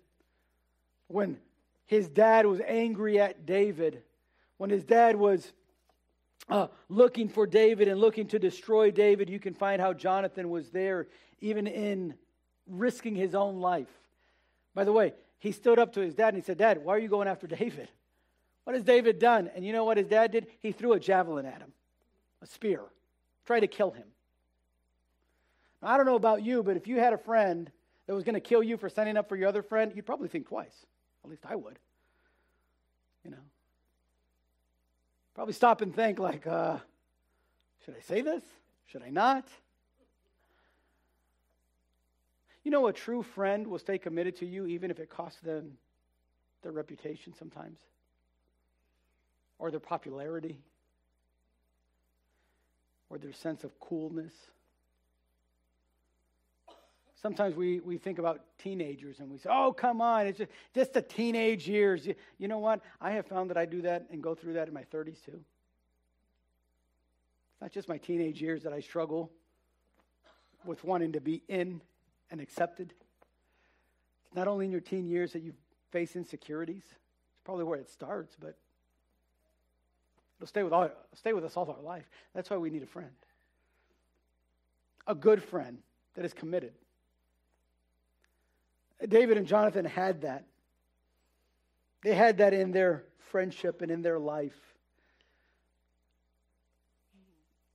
[1.09, 1.38] when
[1.87, 4.03] his dad was angry at David,
[4.59, 5.53] when his dad was
[6.49, 10.71] uh, looking for David and looking to destroy David, you can find how Jonathan was
[10.71, 11.09] there,
[11.40, 12.14] even in
[12.66, 13.88] risking his own life.
[14.75, 16.99] By the way, he stood up to his dad and he said, Dad, why are
[16.99, 17.88] you going after David?
[18.64, 19.51] What has David done?
[19.55, 20.47] And you know what his dad did?
[20.61, 21.73] He threw a javelin at him,
[22.42, 22.83] a spear,
[23.47, 24.07] tried to kill him.
[25.83, 27.71] I don't know about you, but if you had a friend
[28.07, 30.29] that was going to kill you for standing up for your other friend, you'd probably
[30.29, 30.87] think twice.
[31.24, 31.78] At least I would.
[33.24, 33.44] You know.
[35.35, 36.78] Probably stop and think, like, uh,
[37.85, 38.42] should I say this?
[38.87, 39.46] Should I not?
[42.64, 45.78] You know, a true friend will stay committed to you even if it costs them
[46.62, 47.78] their reputation sometimes
[49.59, 50.59] or their popularity
[53.11, 54.33] or their sense of coolness.
[57.20, 60.92] Sometimes we, we think about teenagers and we say, oh, come on, it's just, just
[60.92, 62.07] the teenage years.
[62.07, 62.81] You, you know what?
[63.00, 65.40] I have found that I do that and go through that in my 30s too.
[67.52, 69.33] It's not just my teenage years that I struggle
[70.64, 71.81] with wanting to be in
[72.31, 72.94] and accepted.
[74.26, 75.54] It's not only in your teen years that you
[75.90, 76.85] face insecurities.
[76.85, 78.57] It's probably where it starts, but
[80.37, 82.09] it'll stay with, all, stay with us all our life.
[82.33, 83.11] That's why we need a friend.
[85.09, 85.78] A good friend
[86.14, 86.74] that is committed.
[89.06, 90.44] David and Jonathan had that.
[92.02, 94.56] They had that in their friendship and in their life.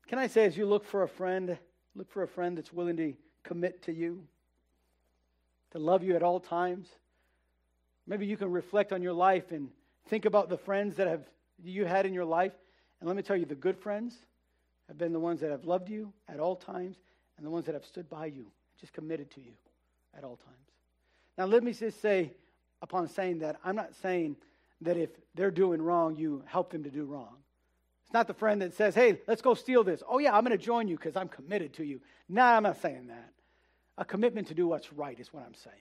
[0.07, 1.57] Can I say, as you look for a friend,
[1.95, 4.23] look for a friend that's willing to commit to you,
[5.71, 6.87] to love you at all times.
[8.05, 9.69] Maybe you can reflect on your life and
[10.07, 11.23] think about the friends that have
[11.63, 12.53] you had in your life.
[12.99, 14.15] And let me tell you, the good friends
[14.87, 16.97] have been the ones that have loved you at all times
[17.37, 18.47] and the ones that have stood by you,
[18.79, 19.53] just committed to you
[20.17, 20.57] at all times.
[21.37, 22.31] Now, let me just say,
[22.81, 24.35] upon saying that, I'm not saying
[24.81, 27.37] that if they're doing wrong, you help them to do wrong.
[28.03, 30.03] It's not the friend that says, hey, let's go steal this.
[30.07, 32.01] Oh, yeah, I'm going to join you because I'm committed to you.
[32.29, 33.31] No, I'm not saying that.
[33.97, 35.75] A commitment to do what's right is what I'm saying.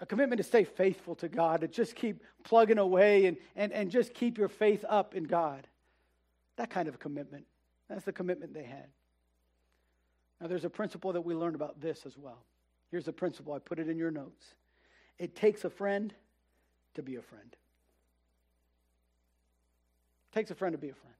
[0.00, 3.90] A commitment to stay faithful to God, to just keep plugging away and, and, and
[3.90, 5.66] just keep your faith up in God.
[6.56, 7.44] That kind of commitment.
[7.88, 8.86] That's the commitment they had.
[10.40, 12.42] Now, there's a principle that we learned about this as well.
[12.90, 13.52] Here's the principle.
[13.52, 14.44] I put it in your notes.
[15.18, 16.12] It takes a friend
[16.94, 17.56] to be a friend.
[20.32, 21.14] It takes a friend to be a friend.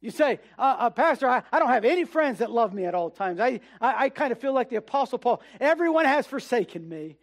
[0.00, 2.94] You say, uh, uh, Pastor, I, I, don't have any friends that love me at
[2.94, 3.38] all times.
[3.38, 5.40] I, I, I kind of feel like the Apostle Paul.
[5.60, 7.16] Everyone has forsaken me.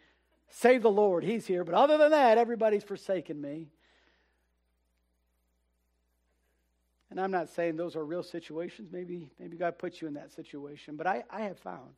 [0.48, 1.66] Save the Lord, He's here.
[1.66, 3.68] But other than that, everybody's forsaken me.
[7.12, 8.90] And I'm not saying those are real situations.
[8.92, 10.96] Maybe, maybe God puts you in that situation.
[10.96, 11.96] But I, I have found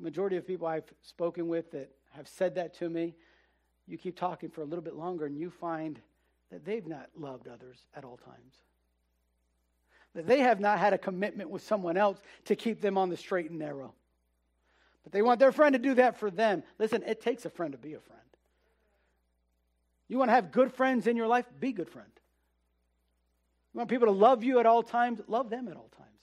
[0.00, 3.14] the majority of people I've spoken with that have said that to me,
[3.86, 6.00] you keep talking for a little bit longer and you find
[6.50, 8.54] that they've not loved others at all times.
[10.14, 13.16] That they have not had a commitment with someone else to keep them on the
[13.16, 13.92] straight and narrow.
[15.04, 16.62] But they want their friend to do that for them.
[16.78, 18.20] Listen, it takes a friend to be a friend.
[20.08, 21.44] You want to have good friends in your life?
[21.60, 22.10] Be good friend.
[23.74, 25.20] You want people to love you at all times?
[25.28, 26.19] Love them at all times.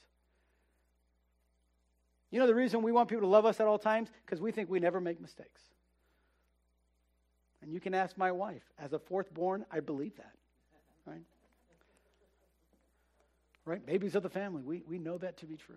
[2.31, 4.09] You know the reason we want people to love us at all times?
[4.25, 5.61] Because we think we never make mistakes.
[7.61, 8.63] And you can ask my wife.
[8.77, 10.33] As a fourth born, I believe that.
[11.05, 11.23] Right?
[13.65, 13.85] Right?
[13.85, 14.61] Babies of the family.
[14.63, 15.75] We, we know that to be true.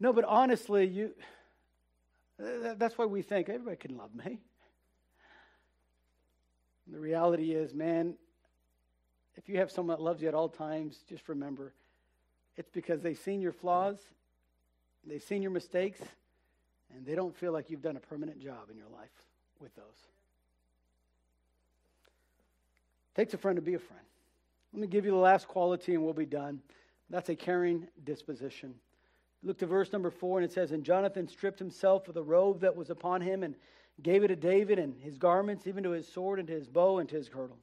[0.00, 1.14] No, but honestly, you
[2.36, 4.40] that's why we think everybody can love me.
[6.86, 8.14] And the reality is, man,
[9.36, 11.72] if you have someone that loves you at all times, just remember
[12.56, 13.98] it's because they've seen your flaws,
[15.06, 16.00] they've seen your mistakes,
[16.94, 19.10] and they don't feel like you've done a permanent job in your life
[19.60, 19.84] with those.
[23.14, 24.02] Takes a friend to be a friend.
[24.72, 26.60] Let me give you the last quality and we'll be done.
[27.10, 28.74] That's a caring disposition.
[29.44, 32.60] Look to verse number four, and it says, And Jonathan stripped himself of the robe
[32.62, 33.54] that was upon him and
[34.02, 36.98] gave it to David and his garments, even to his sword and to his bow
[36.98, 37.58] and to his girdle.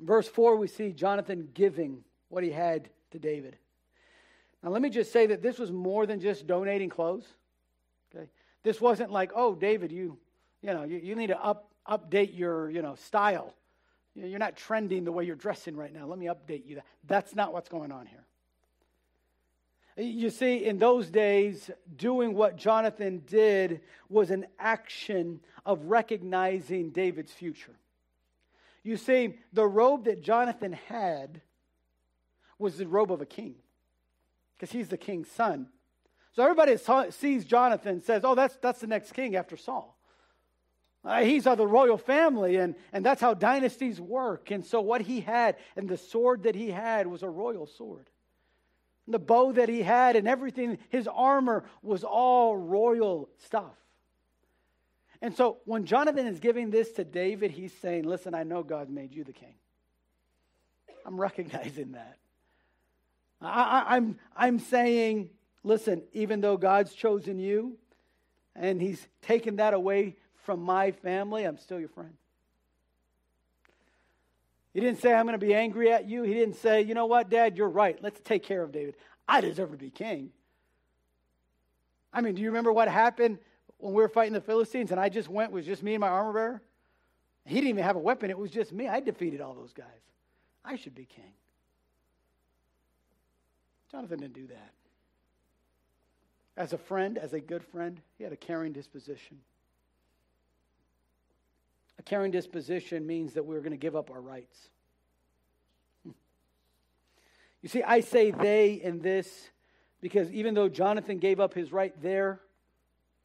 [0.00, 3.56] In verse 4, we see Jonathan giving what he had to David.
[4.62, 7.26] Now, let me just say that this was more than just donating clothes.
[8.14, 8.28] Okay?
[8.62, 10.18] This wasn't like, oh, David, you,
[10.62, 13.54] you know, you, you need to up, update your, you know, style.
[14.14, 16.06] You're not trending the way you're dressing right now.
[16.06, 16.76] Let me update you.
[16.76, 18.24] That That's not what's going on here.
[19.98, 27.32] You see, in those days, doing what Jonathan did was an action of recognizing David's
[27.32, 27.76] future.
[28.82, 31.40] You see, the robe that Jonathan had
[32.58, 33.54] was the robe of a king
[34.58, 35.68] because he's the king's son.
[36.32, 36.76] So everybody
[37.10, 39.96] sees Jonathan and says, oh, that's, that's the next king after Saul.
[41.04, 44.50] Uh, he's of the royal family, and, and that's how dynasties work.
[44.50, 48.10] And so, what he had and the sword that he had was a royal sword.
[49.06, 53.76] And the bow that he had and everything, his armor was all royal stuff.
[55.22, 58.90] And so when Jonathan is giving this to David, he's saying, Listen, I know God
[58.90, 59.54] made you the king.
[61.06, 62.18] I'm recognizing that.
[63.40, 65.30] I, am I'm, I'm saying,
[65.62, 67.76] listen, even though God's chosen you
[68.54, 72.14] and he's taken that away from my family, I'm still your friend.
[74.72, 76.22] He didn't say, I'm going to be angry at you.
[76.22, 77.98] He didn't say, you know what, Dad, you're right.
[78.02, 78.94] Let's take care of David.
[79.26, 80.30] I deserve to be king.
[82.12, 83.38] I mean, do you remember what happened
[83.78, 86.08] when we were fighting the Philistines and I just went, was just me and my
[86.08, 86.62] armor bearer?
[87.46, 88.88] He didn't even have a weapon, it was just me.
[88.88, 89.86] I defeated all those guys.
[90.64, 91.32] I should be king.
[93.90, 94.72] Jonathan didn't do that.
[96.56, 99.38] As a friend, as a good friend, he had a caring disposition.
[101.98, 104.68] A caring disposition means that we're going to give up our rights.
[107.62, 109.50] You see, I say they in this
[110.00, 112.40] because even though Jonathan gave up his right there,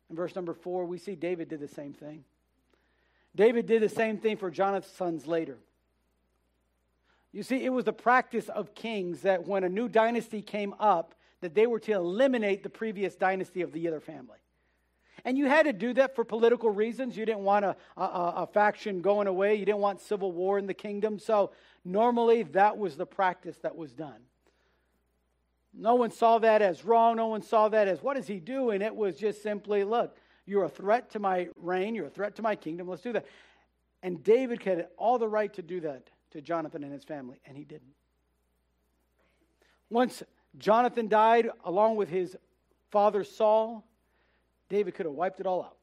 [0.10, 2.24] in verse number four, we see David did the same thing.
[3.36, 5.58] David did the same thing for Jonathan's sons later.
[7.34, 11.16] You see, it was the practice of kings that when a new dynasty came up,
[11.40, 14.38] that they were to eliminate the previous dynasty of the other family.
[15.24, 17.16] And you had to do that for political reasons.
[17.16, 19.56] You didn't want a, a, a, faction going away.
[19.56, 21.20] You didn't want civil war in the kingdom.
[21.20, 21.52] So
[21.86, 24.22] normally that was the practice that was done.
[25.74, 27.18] No one saw that as wrong.
[27.18, 28.82] No one saw that as what is he doing?
[28.82, 31.94] It was just simply, look, you're a threat to my reign.
[31.94, 32.88] You're a threat to my kingdom.
[32.88, 33.26] Let's do that.
[34.04, 37.58] And David had all the right to do that to Jonathan and his family, and
[37.58, 37.94] he didn't.
[39.90, 40.24] Once
[40.58, 42.36] Jonathan died, along with his
[42.90, 43.86] father Saul,
[44.70, 45.78] David could have wiped it all out,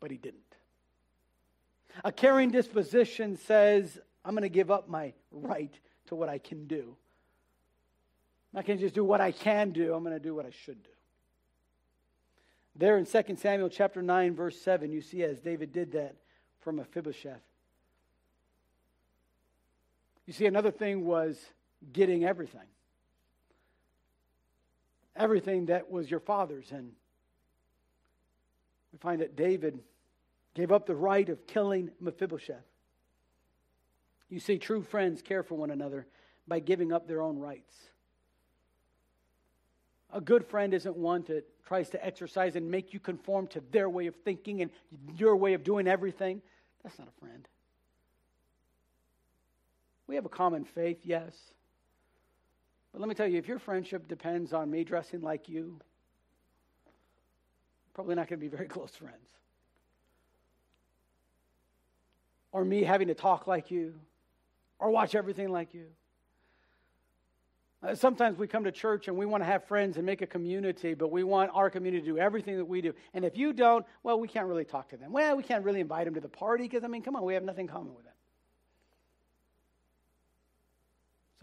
[0.00, 0.40] but he didn't.
[2.04, 5.72] A caring disposition says, I'm going to give up my right
[6.06, 6.96] to what I can do.
[8.52, 10.82] Going to just do what I can do, I'm going to do what I should
[10.82, 10.90] do.
[12.76, 16.16] There in 2 Samuel chapter 9, verse 7, you see as David did that
[16.60, 17.42] from Mephibosheth.
[20.26, 21.38] You see, another thing was
[21.92, 22.66] getting everything.
[25.16, 26.70] Everything that was your father's.
[26.72, 26.92] And
[28.92, 29.80] we find that David
[30.54, 32.64] gave up the right of killing Mephibosheth.
[34.30, 36.06] You see, true friends care for one another
[36.48, 37.74] by giving up their own rights.
[40.12, 43.88] A good friend isn't one that tries to exercise and make you conform to their
[43.88, 44.70] way of thinking and
[45.16, 46.40] your way of doing everything.
[46.82, 47.46] That's not a friend.
[50.06, 51.34] We have a common faith, yes.
[52.92, 55.80] But let me tell you, if your friendship depends on me dressing like you,
[57.94, 59.16] probably not going to be very close friends.
[62.52, 63.94] Or me having to talk like you,
[64.78, 65.86] or watch everything like you.
[67.82, 70.26] Uh, sometimes we come to church and we want to have friends and make a
[70.26, 72.94] community, but we want our community to do everything that we do.
[73.12, 75.12] And if you don't, well, we can't really talk to them.
[75.12, 77.34] Well, we can't really invite them to the party because, I mean, come on, we
[77.34, 78.13] have nothing in common with them.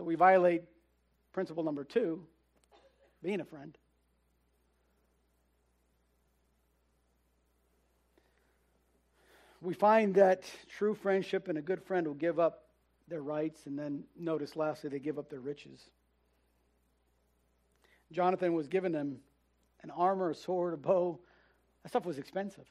[0.02, 0.64] So we violate
[1.32, 2.26] principle number two
[3.22, 3.78] being a friend.
[9.62, 10.46] We find that
[10.76, 12.64] true friendship and a good friend will give up
[13.10, 15.80] their rights, and then notice lastly, they give up their riches.
[18.12, 19.20] Jonathan was given them
[19.84, 21.20] an armor, a sword, a bow.
[21.84, 22.66] That stuff was expensive.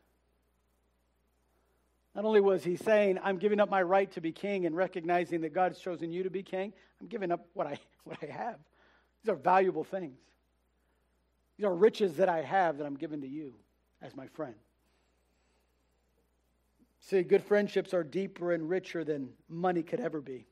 [2.14, 5.42] Not only was he saying, I'm giving up my right to be king and recognizing
[5.42, 8.56] that God's chosen you to be king, I'm giving up what I, what I have.
[9.22, 10.18] These are valuable things.
[11.56, 13.54] These are riches that I have that I'm giving to you
[14.02, 14.54] as my friend.
[17.00, 20.46] See, good friendships are deeper and richer than money could ever be.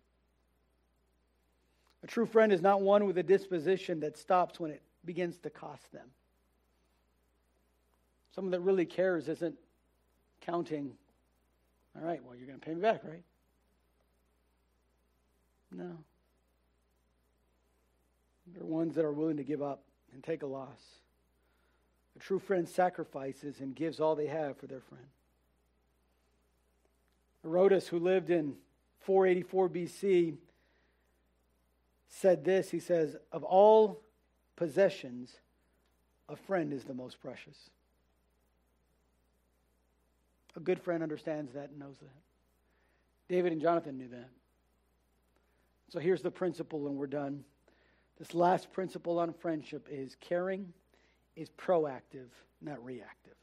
[2.03, 5.51] A true friend is not one with a disposition that stops when it begins to
[5.51, 6.09] cost them.
[8.35, 9.57] Someone that really cares isn't
[10.41, 10.93] counting,
[11.99, 13.23] all right, well, you're going to pay me back, right?
[15.73, 15.99] No.
[18.55, 19.83] They're ones that are willing to give up
[20.13, 20.81] and take a loss.
[22.17, 25.05] A true friend sacrifices and gives all they have for their friend.
[27.43, 28.55] Herodotus, who lived in
[29.01, 30.37] 484 BC,
[32.09, 32.71] said this.
[32.71, 34.03] He says, Of all
[34.57, 35.39] possessions,
[36.29, 37.71] a friend is the most precious.
[40.59, 42.09] A good friend understands that and knows that.
[43.29, 44.29] David and Jonathan knew that.
[45.89, 47.45] So here's the principle, and we're done.
[48.19, 50.73] This last principle on friendship is caring
[51.37, 52.27] is proactive,
[52.61, 53.37] not reactive.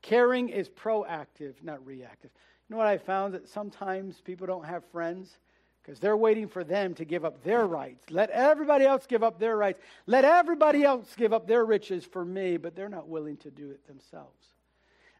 [0.00, 2.30] Caring is proactive, not reactive.
[2.68, 3.34] You know what I found?
[3.34, 5.38] That sometimes people don't have friends
[5.82, 8.04] because they're waiting for them to give up their rights.
[8.10, 9.80] Let everybody else give up their rights.
[10.06, 13.72] Let everybody else give up their riches for me, but they're not willing to do
[13.72, 14.51] it themselves.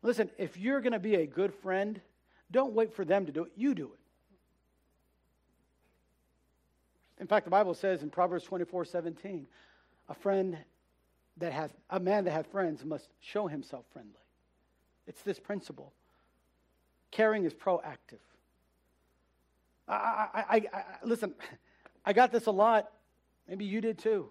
[0.03, 2.01] Listen, if you're going to be a good friend,
[2.51, 3.53] don't wait for them to do it.
[3.57, 3.99] You do it.
[7.21, 9.47] In fact, the Bible says in Proverbs 24 17,
[10.09, 10.59] a friend
[11.39, 14.11] that has, a man that has friends must show himself friendly.
[15.07, 15.93] It's this principle.
[17.13, 18.19] Caring is proactive.
[19.87, 21.35] I, I, I, I, listen,
[22.05, 22.91] I got this a lot.
[23.49, 24.31] Maybe you did too.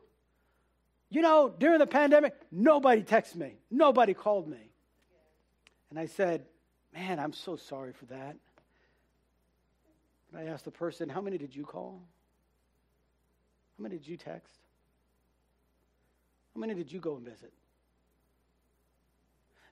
[1.09, 4.70] You know, during the pandemic, nobody texted me, nobody called me.
[5.91, 6.45] And I said,
[6.93, 8.35] Man, I'm so sorry for that.
[10.31, 12.01] And I asked the person, How many did you call?
[13.77, 14.55] How many did you text?
[16.55, 17.53] How many did you go and visit?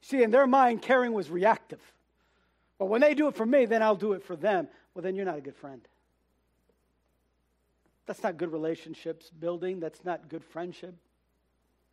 [0.02, 1.82] See, in their mind, caring was reactive.
[2.78, 4.68] But when they do it for me, then I'll do it for them.
[4.94, 5.82] Well, then you're not a good friend.
[8.06, 9.80] That's not good relationships building.
[9.80, 10.96] That's not good friendship.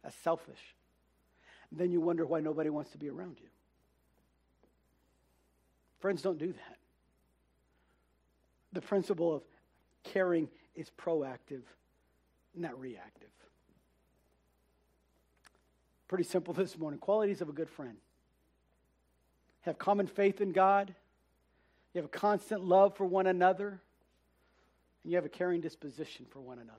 [0.02, 0.74] That's selfish.
[1.70, 3.48] And then you wonder why nobody wants to be around you.
[6.00, 6.78] Friends don't do that.
[8.72, 9.42] The principle of
[10.04, 11.62] caring is proactive,
[12.54, 13.28] not reactive.
[16.08, 17.00] Pretty simple this morning.
[17.00, 17.96] Qualities of a good friend
[19.62, 20.94] have common faith in God,
[21.92, 23.80] you have a constant love for one another,
[25.02, 26.78] and you have a caring disposition for one another.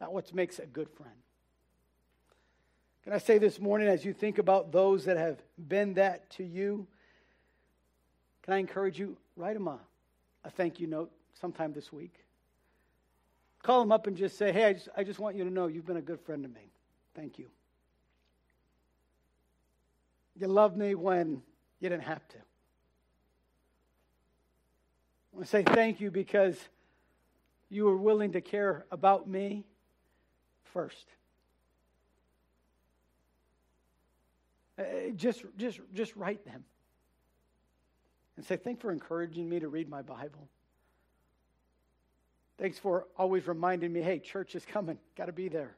[0.00, 1.14] That's what makes a good friend.
[3.04, 6.44] Can I say this morning, as you think about those that have been that to
[6.44, 6.86] you,
[8.42, 9.16] can I encourage you?
[9.36, 9.78] Write them a,
[10.44, 12.14] a thank you note sometime this week.
[13.62, 15.68] Call them up and just say, hey, I just, I just want you to know
[15.68, 16.72] you've been a good friend to me.
[17.14, 17.48] thank you.
[20.38, 21.42] You loved me when
[21.80, 22.38] you didn't have to.
[22.38, 22.40] I
[25.36, 26.58] want to say thank you because
[27.68, 29.64] you were willing to care about me
[30.64, 31.06] first.
[34.78, 34.82] Uh,
[35.14, 36.64] just, just, just write them
[38.36, 40.48] and say, Thanks for encouraging me to read my Bible.
[42.58, 44.98] Thanks for always reminding me, hey, church is coming.
[45.16, 45.74] Got to be there.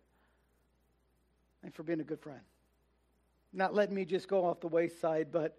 [1.63, 2.41] Thanks for being a good friend.
[3.53, 5.57] Not letting me just go off the wayside, but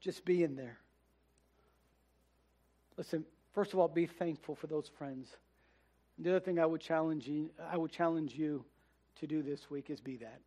[0.00, 0.78] just being there.
[2.96, 5.28] Listen, first of all, be thankful for those friends.
[6.18, 8.64] The other thing I would challenge you, I would challenge you
[9.20, 10.40] to do this week is be that.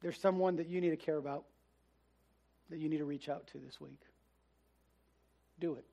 [0.00, 1.44] There's someone that you need to care about,
[2.74, 4.00] that you need to reach out to this week.
[5.60, 5.84] Do it.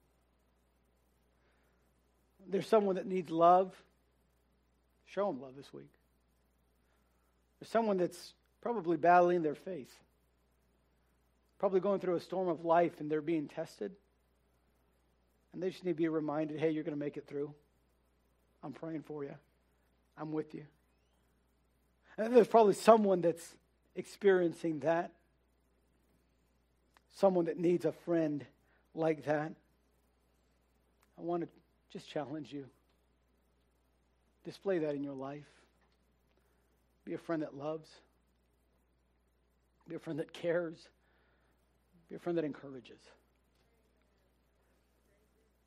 [2.50, 3.72] There's someone that needs love.
[5.06, 5.92] Show them love this week.
[7.60, 9.94] There's someone that's probably battling their faith,
[11.60, 13.92] probably going through a storm of life and they're being tested.
[15.54, 17.54] And they just need to be reminded hey, you're going to make it through.
[18.64, 19.36] I'm praying for you,
[20.18, 20.64] I'm with you.
[22.18, 23.56] And there's probably someone that's
[23.96, 25.12] experiencing that,
[27.14, 28.46] someone that needs a friend
[28.94, 29.54] like that.
[31.18, 31.50] I want to
[31.92, 32.66] just challenge you.
[34.44, 35.46] Display that in your life.
[37.06, 37.90] Be a friend that loves.
[39.88, 40.78] Be a friend that cares.
[42.10, 43.00] Be a friend that encourages.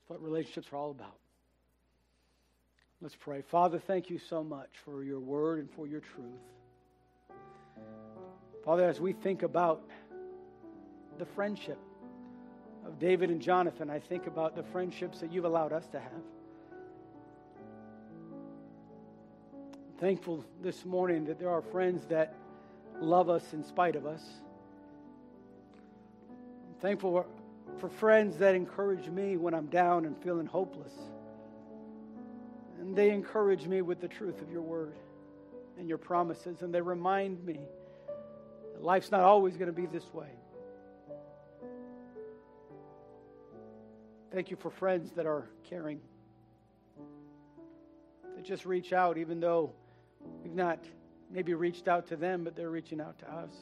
[0.01, 1.17] That's what relationships are all about.
[3.01, 3.43] Let's pray.
[3.43, 6.41] Father, thank you so much for your word and for your truth.
[8.65, 9.83] Father, as we think about
[11.19, 11.79] the friendship
[12.87, 16.13] of David and Jonathan, I think about the friendships that you've allowed us to have.
[19.53, 22.35] I'm thankful this morning that there are friends that
[23.01, 24.23] love us in spite of us.
[26.21, 27.27] I'm thankful
[27.79, 30.93] for friends that encourage me when I'm down and feeling hopeless.
[32.81, 34.97] And they encourage me with the truth of your word
[35.79, 37.59] and your promises, and they remind me
[38.75, 40.29] that life's not always going to be this way.
[44.35, 46.01] Thank you for friends that are caring,
[48.35, 49.73] that just reach out, even though
[50.43, 50.81] we've not
[51.31, 53.55] maybe reached out to them, but they're reaching out to us.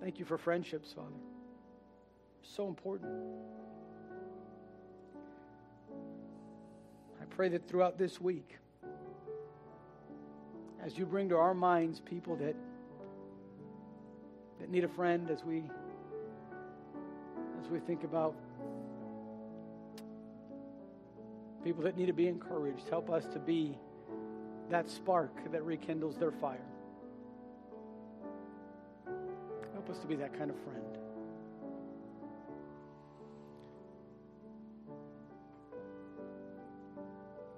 [0.00, 1.10] Thank you for friendships, Father.
[2.42, 3.12] So important.
[7.20, 8.56] I pray that throughout this week,
[10.82, 12.56] as you bring to our minds people that
[14.60, 15.64] that need a friend as we
[17.66, 18.34] as we think about
[21.64, 22.88] people that need to be encouraged.
[22.88, 23.76] Help us to be
[24.70, 26.60] that spark that rekindles their fire.
[29.72, 30.98] Help us to be that kind of friend.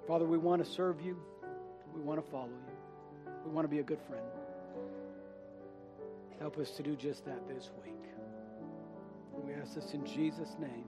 [0.07, 1.17] Father, we want to serve you.
[1.93, 3.31] We want to follow you.
[3.45, 4.25] We want to be a good friend.
[6.39, 8.18] Help us to do just that this week.
[9.61, 10.85] Ask this in Jesus' name.